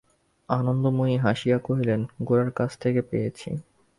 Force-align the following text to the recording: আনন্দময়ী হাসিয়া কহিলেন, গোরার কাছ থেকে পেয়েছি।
আনন্দময়ী 0.49 1.15
হাসিয়া 1.17 1.57
কহিলেন, 1.57 2.01
গোরার 2.23 2.51
কাছ 2.51 2.71
থেকে 2.77 3.01
পেয়েছি। 3.01 3.49